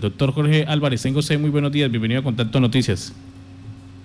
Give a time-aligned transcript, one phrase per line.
[0.00, 3.12] Doctor Jorge Álvarez, tengo usted muy buenos días, bienvenido a Contacto Noticias.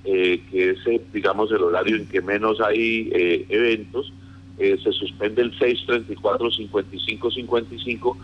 [0.04, 0.78] que es,
[1.12, 3.10] digamos, el horario en que menos hay
[3.48, 4.12] eventos.
[4.58, 8.16] se suspende el 634-5555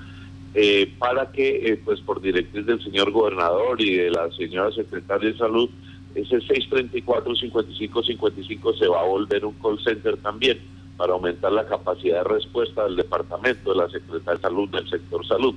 [0.57, 5.33] eh, para que, eh, pues por directriz del señor gobernador y de la señora secretaria
[5.33, 5.69] de salud,
[6.15, 10.61] ese 634-5555 se va a volver un call center también
[10.97, 15.27] para aumentar la capacidad de respuesta del departamento, de la Secretaría de Salud, del sector
[15.27, 15.57] salud.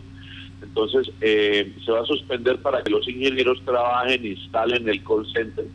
[0.64, 5.68] Entonces, eh, se va a suspender para que los ingenieros trabajen, instalen el call center.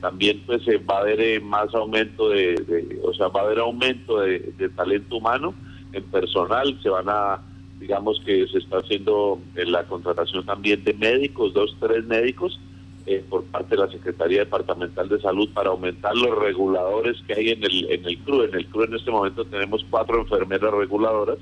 [0.00, 4.68] también pues va a haber más aumento de, o sea, va a haber aumento de
[4.74, 5.54] talento humano
[5.92, 7.40] en personal, se van a
[7.82, 12.60] digamos que se está haciendo en eh, la contratación también de médicos, dos, tres médicos,
[13.06, 17.48] eh, por parte de la Secretaría Departamental de Salud para aumentar los reguladores que hay
[17.48, 18.44] en el, en el CRU.
[18.44, 21.38] En el CRU en este momento tenemos cuatro enfermeras reguladoras,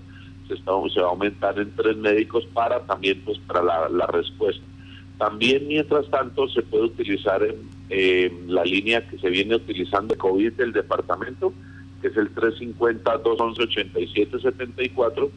[0.48, 4.64] se, está, se va a aumentar en tres médicos para también pues para la, respuesta.
[5.18, 7.46] También, mientras tanto, se puede utilizar
[7.90, 11.52] en, la línea que se viene utilizando COVID del departamento,
[12.00, 15.28] que es el 350-211-8774,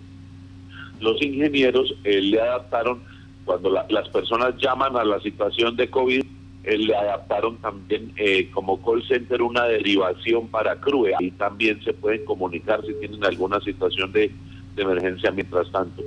[1.04, 3.02] los ingenieros eh, le adaptaron,
[3.46, 6.24] cuando las personas llaman a la situación de COVID,
[6.64, 11.12] eh, le adaptaron también eh, como call center una derivación para CRUE.
[11.20, 14.32] y también se pueden comunicar si tienen alguna situación de,
[14.76, 16.02] emergencia mientras tanto,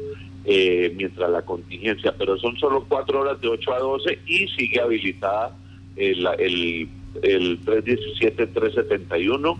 [0.45, 2.13] mientras la contingencia.
[2.19, 5.57] Pero son solo cuatro horas de 8 a 12 y sigue habilitada
[5.95, 6.89] el, el,
[7.23, 9.57] el 317-371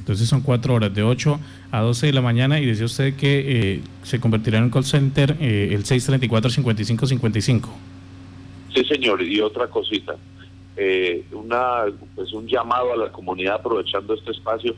[0.00, 1.38] Entonces son cuatro horas, de 8
[1.70, 4.84] a 12 de la mañana, y decía usted que eh, se convertirá en un call
[4.84, 7.68] center el 634-5555.
[8.74, 10.16] Sí, señor, y otra cosita,
[11.32, 11.84] una
[12.16, 14.74] pues un llamado a la comunidad aprovechando este espacio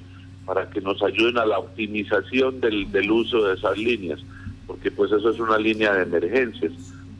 [0.48, 4.18] para que nos ayuden a la optimización del, uso de esas líneas,
[4.66, 6.72] porque pues eso es una línea de emergencias.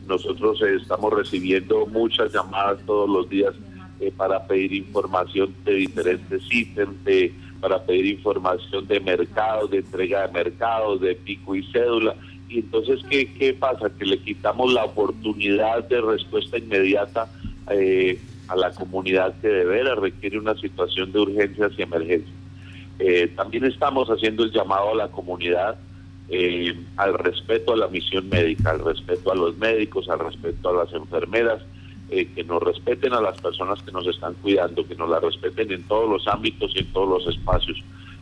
[0.07, 3.53] Nosotros eh, estamos recibiendo muchas llamadas todos los días
[3.99, 7.31] eh, para pedir información de diferentes ítems, de,
[7.61, 12.15] para pedir información de mercados, de entrega de mercados, de pico y cédula.
[12.49, 13.91] Y entonces, ¿qué, qué pasa?
[13.91, 17.31] Que le quitamos la oportunidad de respuesta inmediata
[17.69, 22.38] eh, a la comunidad que de veras requiere una situación de urgencias y emergencias.
[22.99, 25.77] Eh, también estamos haciendo el llamado a la comunidad
[26.27, 30.83] eh, al respeto a la misión médica, al respeto a los médicos, al respeto a
[30.83, 31.61] las enfermeras,
[32.11, 35.71] eh, que nos respeten a las personas que nos están cuidando, que nos la respeten
[35.71, 37.81] en todos los ámbitos y en todos los espacios.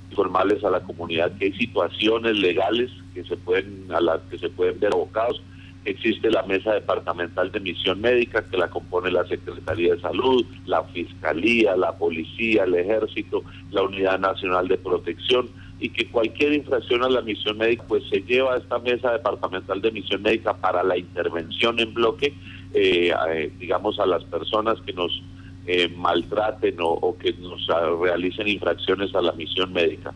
[0.09, 4.49] Informales a la comunidad que hay situaciones legales que se pueden a las que se
[4.49, 5.41] pueden ver abocados
[5.87, 10.83] Existe la Mesa Departamental de Misión Médica que la compone la Secretaría de Salud, la
[10.83, 15.49] Fiscalía, la Policía, el Ejército, la Unidad Nacional de Protección
[15.79, 19.81] y que cualquier infracción a la misión médica pues se lleva a esta Mesa Departamental
[19.81, 22.33] de Misión Médica para la intervención en bloque,
[22.73, 25.23] eh, eh, digamos a las personas que nos
[25.67, 27.65] eh, maltraten o, que nos
[28.01, 30.13] realicen infracciones a la misión médica.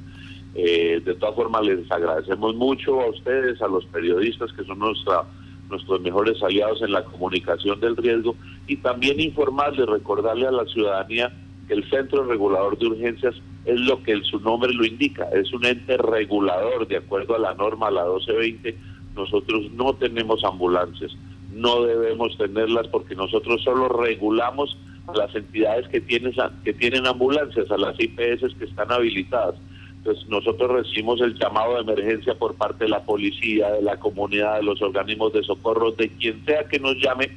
[0.53, 5.23] de todas formas, les agradecemos mucho a ustedes, a los periodistas que son nuestra
[5.71, 8.35] nuestros mejores aliados en la comunicación del riesgo
[8.67, 11.31] y también informarle, recordarle a la ciudadanía
[11.67, 15.65] que el Centro Regulador de Urgencias es lo que su nombre lo indica, es un
[15.65, 18.77] ente regulador de acuerdo a la norma, la 1220.
[19.15, 21.11] Nosotros no tenemos ambulancias,
[21.53, 24.77] no debemos tenerlas porque nosotros solo regulamos
[25.07, 26.33] a las entidades que tienen,
[26.63, 29.55] que tienen ambulancias, a las IPS que están habilitadas
[30.01, 34.55] entonces nosotros recibimos el llamado de emergencia por parte de la policía, de la comunidad,
[34.55, 37.29] de los organismos de socorro, de quien sea que nos llame,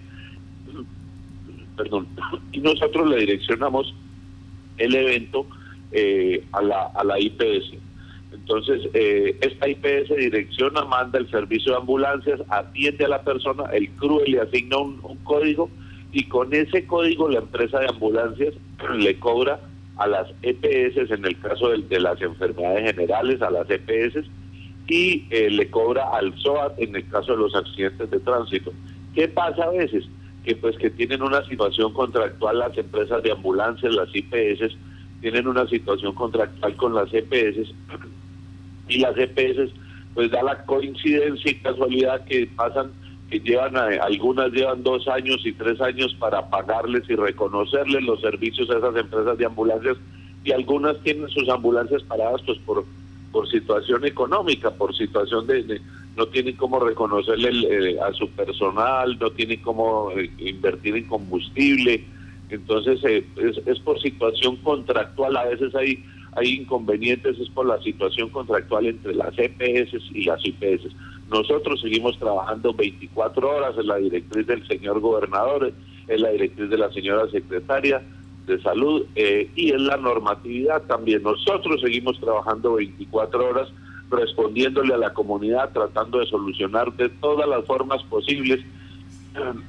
[1.77, 2.09] perdón,
[2.53, 3.95] y nosotros le direccionamos
[4.79, 5.47] el evento
[5.93, 7.75] eh, a, la, a la IPS.
[8.33, 13.91] Entonces, eh, esta IPS direcciona, manda el servicio de ambulancias, atiende a la persona, el
[13.91, 15.69] CRUE le asigna un código
[16.13, 18.55] y con ese código la empresa de ambulancias
[18.97, 19.61] le cobra
[19.96, 24.26] a las EPS en el caso de, las enfermedades generales, a las EPS,
[24.88, 28.73] y eh, le cobra al SOAT en el caso de los accidentes de tránsito.
[29.14, 30.05] ¿Qué pasa a veces?
[30.44, 34.76] Que pues que tienen una situación contractual las empresas de ambulancias, las IPS,
[35.20, 37.73] tienen una situación contractual con las EPS
[38.88, 39.73] y las EPS
[40.12, 42.93] pues da la coincidencia y casualidad que pasan
[43.31, 48.69] que llevan algunas llevan dos años y tres años para pagarles y reconocerles los servicios
[48.71, 49.97] a esas empresas de ambulancias
[50.44, 52.85] y algunas tienen sus ambulancias paradas pues por
[53.32, 55.81] por situación económica por situación de,
[56.17, 62.05] no tienen cómo reconocerle eh, a su personal no tienen cómo eh, invertir en combustible
[62.50, 66.05] entonces eh, es, es por situación contractual a veces hay
[66.37, 70.93] hay inconvenientes es por la situación contractual entre las EPS y las IPS.
[71.31, 75.73] Nosotros seguimos trabajando 24 horas en la directriz del señor gobernador,
[76.09, 78.03] en la directriz de la señora secretaria
[78.47, 81.23] de salud eh, y en la normatividad también.
[81.23, 83.69] Nosotros seguimos trabajando 24 horas
[84.11, 88.61] respondiéndole a la comunidad, tratando de solucionar de todas las formas posibles,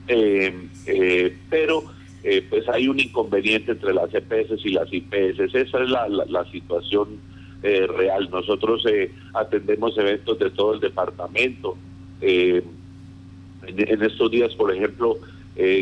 [0.08, 1.84] eh, eh, pero
[2.24, 5.54] eh, pues hay un inconveniente entre las EPS y las IPS.
[5.54, 7.20] Esa es la, situación
[7.66, 8.30] eh, real.
[8.30, 11.76] Nosotros eh, atendemos eventos de todo el departamento.
[12.22, 12.64] En,
[14.04, 15.18] estos días, por ejemplo,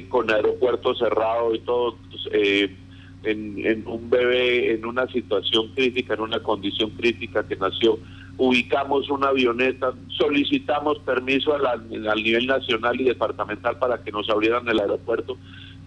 [0.07, 2.69] con aeropuerto cerrado y todo, pues,
[3.23, 7.99] en, un bebé en una situación crítica, en una condición crítica que nació,
[8.37, 14.79] ubicamos una avioneta, solicitamos permiso al nivel nacional y departamental para que nos abrieran el
[14.79, 15.37] aeropuerto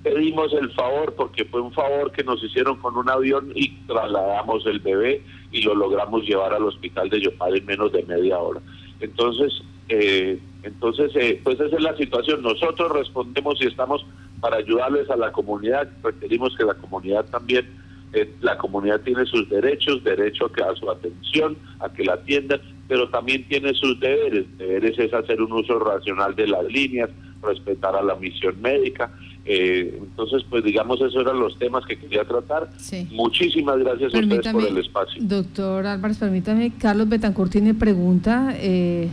[0.06, 4.64] pedimos el favor porque fue un favor que nos hicieron con un avión y trasladamos
[4.66, 5.20] el bebé
[5.50, 8.60] y lo logramos llevar al hospital de Yopal en menos de media hora.
[9.00, 9.52] Entonces,
[9.88, 12.40] eh, entonces eh, pues esa es la situación.
[12.42, 14.06] Nosotros respondemos y estamos
[14.40, 15.88] para ayudarles a la comunidad.
[16.04, 17.66] Requerimos que la comunidad también,
[18.12, 22.12] eh, la comunidad tiene sus derechos, derecho a, que, a su atención, a que la
[22.12, 24.46] atiendan, pero también tiene sus deberes.
[24.56, 27.10] Deberes es hacer un uso racional de las líneas,
[27.42, 29.10] respetar a la misión médica
[29.46, 32.70] eh, entonces, pues digamos, esos eran los temas que quería tratar.
[33.10, 35.22] Muchísimas gracias a ustedes por el espacio.
[35.22, 38.54] Doctor Álvarez, permítame, Carlos Betancourt tiene pregunta.
[38.58, 39.08] Eh,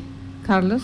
[0.45, 0.83] Carlos.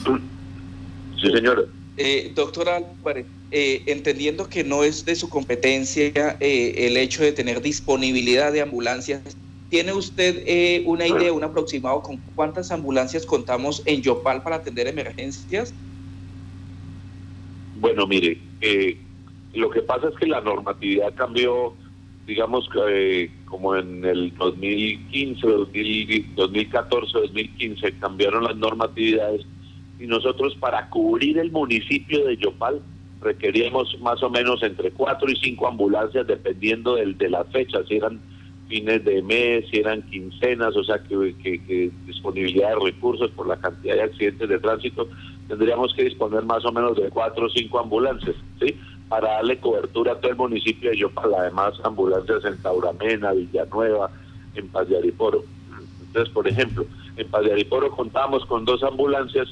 [1.19, 1.63] Sí, señora.
[1.97, 7.61] Eh, doctor Álvarez, eh, entendiendo que no es de su competencia el hecho de tener
[7.61, 9.21] disponibilidad de ambulancias,
[9.69, 15.73] ¿tiene usted una idea, un aproximado con cuántas ambulancias contamos en Yopal para atender emergencias?
[17.79, 18.97] Bueno, mire, eh,
[19.53, 21.73] lo que pasa es que la normatividad cambió,
[22.27, 25.47] digamos, eh, como en el 2015,
[26.35, 29.45] 2014, 2015, cambiaron las normatividades
[29.99, 32.81] y nosotros para cubrir el municipio de Yopal
[33.21, 37.97] requeríamos más o menos entre cuatro y cinco ambulancias dependiendo del, de las fechas, si
[37.97, 38.19] eran
[38.69, 43.57] fines de mes, si eran quincenas, o sea que, que, disponibilidad de recursos por la
[43.57, 45.09] cantidad de accidentes de tránsito,
[45.47, 48.75] tendríamos que disponer más o menos de cuatro o cinco ambulancias, ¿sí?
[49.09, 54.11] Para darle cobertura a todo el municipio de Yopal, además ambulancias en Tauramena, Villanueva,
[54.55, 55.43] en Paz de Ariporo.
[56.05, 56.85] Entonces, por ejemplo,
[57.17, 59.49] en Paz de Ariporo contamos con dos ambulancias,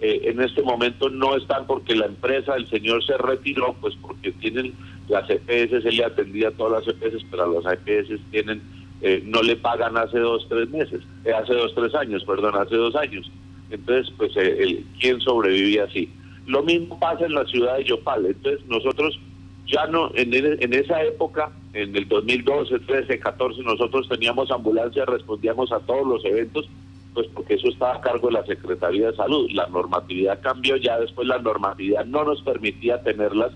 [0.00, 4.32] eh, en este momento no están porque la empresa, el señor se retiró, pues porque
[4.32, 4.74] tienen
[5.08, 8.60] las EPS, se le atendía a todas las EPS, pero las EPS tienen,
[9.00, 12.74] eh, no le pagan hace dos, tres meses, eh, hace dos, tres años, perdón, hace
[12.74, 13.30] dos años.
[13.70, 16.10] Entonces, pues, el, ¿quién sobrevivía así?
[16.46, 18.26] Lo mismo pasa en la ciudad de Yopal.
[18.26, 19.18] Entonces nosotros
[19.66, 25.80] ya no, en, esa época, en el 2012, 13, 14, nosotros teníamos ambulancias, respondíamos a
[25.80, 26.68] todos los eventos,
[27.14, 29.50] pues porque eso estaba a cargo de la Secretaría de Salud.
[29.52, 33.52] La normatividad cambió, ya después la normatividad no nos permitía tenerlas,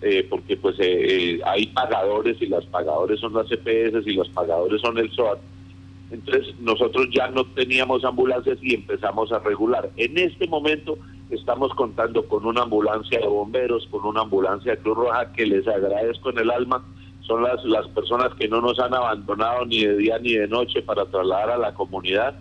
[0.00, 4.28] eh, porque pues eh, eh, hay pagadores y las pagadores son las EPS y los
[4.30, 5.38] pagadores son el SOAT.
[6.10, 9.90] Entonces nosotros ya no teníamos ambulancias y empezamos a regular.
[9.96, 10.98] En este momento
[11.34, 15.66] estamos contando con una ambulancia de bomberos, con una ambulancia de Cruz Roja que les
[15.66, 16.84] agradezco en el alma.
[17.22, 20.82] Son las, las personas que no nos han abandonado ni de día ni de noche
[20.82, 22.34] para trasladar a la comunidad.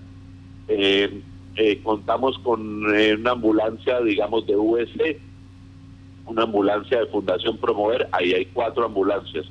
[0.67, 1.21] Eh,
[1.55, 5.19] eh, contamos con eh, una ambulancia, digamos, de USC,
[6.25, 9.45] una ambulancia de Fundación Promover, ahí hay cuatro ambulancias.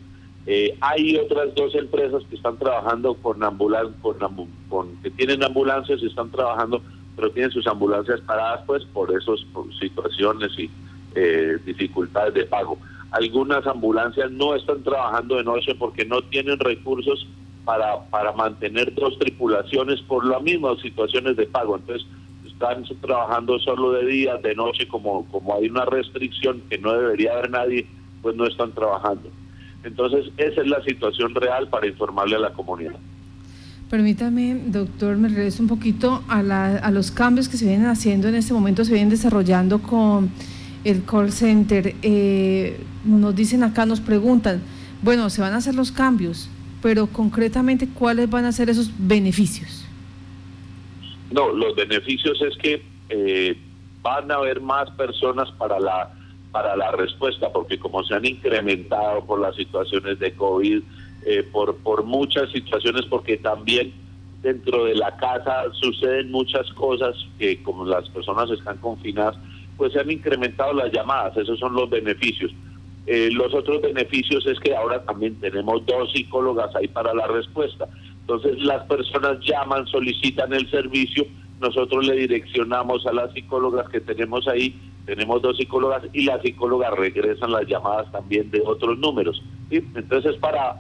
[0.81, 4.17] hay otras dos empresas que están trabajando con ambulancias, con,
[4.69, 6.83] con, que tienen ambulancias y están trabajando
[7.17, 9.41] pero tienen sus ambulancias paradas pues por esas
[9.79, 10.71] situaciones y
[11.15, 12.79] eh, dificultades de pago.
[13.11, 17.27] Algunas ambulancias no están trabajando de noche porque no tienen recursos
[17.65, 21.77] para, para mantener dos tripulaciones por las mismas situaciones de pago.
[21.77, 22.07] Entonces
[22.47, 27.33] están trabajando solo de día, de noche, como, como hay una restricción que no debería
[27.33, 27.87] haber nadie,
[28.21, 29.31] pues no están trabajando.
[29.83, 32.97] Entonces, esa es la situación real para informarle a la comunidad.
[33.91, 38.37] Permítame, doctor, me regreso un poquito a, a los cambios que se vienen haciendo en
[38.37, 40.31] este momento, se vienen desarrollando con
[40.85, 41.97] el call center.
[42.03, 44.63] Eh, nos dicen acá, nos preguntan,
[45.03, 46.49] bueno, se van a hacer los cambios,
[46.81, 49.85] pero concretamente, ¿cuáles van a ser esos beneficios?
[51.33, 53.59] No, los beneficios es que eh,
[54.03, 56.15] van a haber más personas para la
[56.53, 60.83] para la respuesta, porque como se han incrementado por las situaciones de COVID,
[61.25, 63.93] eh, por, muchas situaciones, porque también
[64.43, 69.37] dentro de la casa suceden muchas cosas que como las personas están confinadas,
[69.77, 72.53] pues se han incrementado las llamadas, esos son los beneficios.
[73.07, 77.89] Eh, los otros beneficios es que ahora también tenemos dos psicólogas ahí para la respuesta.
[78.21, 81.27] Entonces las personas llaman, solicitan el servicio,
[81.61, 84.75] nosotros le direccionamos a las psicólogas que tenemos ahí
[85.11, 89.43] tenemos dos psicólogas y las psicólogas regresan las llamadas también de otros números.
[89.71, 90.77] Entonces, para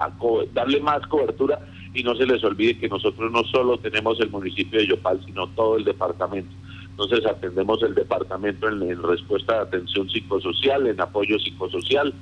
[0.52, 1.60] darle más cobertura
[1.94, 5.48] y no se les olvide que nosotros no solo tenemos el municipio de Yopal, sino
[5.48, 6.50] todo el departamento.
[6.90, 12.12] Entonces, atendemos el departamento en, respuesta de atención psicosocial, en apoyo psicosocial,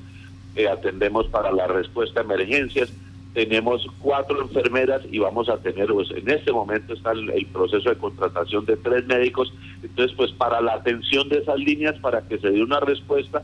[0.57, 2.93] eh, atendemos para la respuesta a emergencias,
[3.35, 7.97] tenemos cuatro enfermeras y vamos a tener, pues en este momento está el, proceso de
[7.97, 12.51] contratación de tres médicos, entonces pues para la atención de esas líneas, para que se
[12.51, 13.43] dé una respuesta,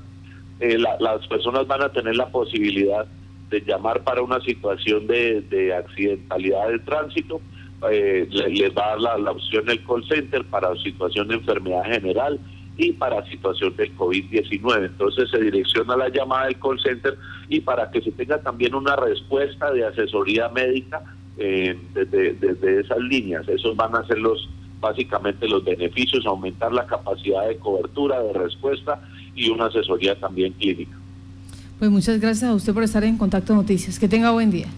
[0.60, 3.06] eh, las personas van a tener la posibilidad
[3.50, 7.40] de llamar para una situación de, accidentalidad de tránsito,
[7.90, 11.84] eh, les va a dar la, la opción el call center para situación de enfermedad
[11.84, 12.40] general,
[12.76, 14.86] y para situación del COVID-19.
[14.86, 17.16] Entonces se direcciona la llamada del call center
[17.48, 21.02] y para que se tenga también una respuesta de asesoría médica
[21.38, 23.48] eh, desde, esas líneas.
[23.48, 24.48] Esos van a ser los
[24.80, 29.00] básicamente los beneficios, aumentar la capacidad de cobertura, de respuesta
[29.34, 30.96] y una asesoría también clínica.
[31.78, 33.98] Pues muchas gracias a usted por estar en Contacto Noticias.
[33.98, 34.68] Que tenga buen día.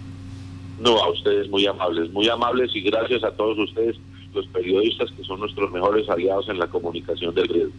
[0.81, 3.97] No, a ustedes muy amables, muy amables y gracias a todos ustedes,
[4.35, 7.73] los periodistas que son nuestros mejores aliados en la comunicación del riesgo.